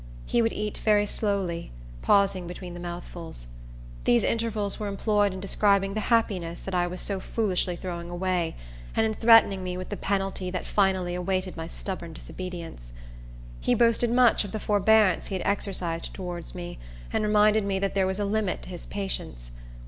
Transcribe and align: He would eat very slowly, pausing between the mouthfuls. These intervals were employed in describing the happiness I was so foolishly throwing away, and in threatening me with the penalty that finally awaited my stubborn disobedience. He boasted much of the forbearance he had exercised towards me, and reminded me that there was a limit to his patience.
He 0.25 0.41
would 0.41 0.51
eat 0.53 0.79
very 0.79 1.05
slowly, 1.05 1.69
pausing 2.01 2.47
between 2.47 2.73
the 2.73 2.79
mouthfuls. 2.79 3.45
These 4.05 4.23
intervals 4.23 4.79
were 4.79 4.87
employed 4.87 5.31
in 5.31 5.39
describing 5.39 5.93
the 5.93 5.99
happiness 5.99 6.65
I 6.73 6.87
was 6.87 6.99
so 6.99 7.19
foolishly 7.19 7.75
throwing 7.75 8.09
away, 8.09 8.55
and 8.95 9.05
in 9.05 9.13
threatening 9.13 9.63
me 9.63 9.77
with 9.77 9.89
the 9.89 9.97
penalty 9.97 10.49
that 10.49 10.65
finally 10.65 11.13
awaited 11.13 11.55
my 11.55 11.67
stubborn 11.67 12.13
disobedience. 12.13 12.91
He 13.59 13.75
boasted 13.75 14.09
much 14.09 14.43
of 14.43 14.53
the 14.53 14.59
forbearance 14.59 15.27
he 15.27 15.35
had 15.35 15.45
exercised 15.45 16.15
towards 16.15 16.55
me, 16.55 16.79
and 17.13 17.23
reminded 17.23 17.63
me 17.63 17.77
that 17.77 17.93
there 17.93 18.07
was 18.07 18.19
a 18.19 18.25
limit 18.25 18.63
to 18.63 18.69
his 18.69 18.87
patience. 18.87 19.51